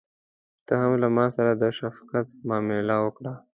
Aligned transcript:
ته 0.65 0.73
هم 0.81 0.91
له 1.03 1.07
ماسره 1.17 1.51
د 1.61 1.63
شفقت 1.79 2.27
معامله 2.47 2.95
وکړه. 3.01 3.33